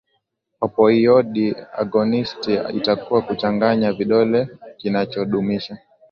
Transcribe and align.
opioidi 0.63 1.47
agonisti 1.81 2.53
itakuwa 2.77 3.21
kuchanganya 3.27 3.93
kidonge 3.93 4.41
kinachodumisha 4.79 5.77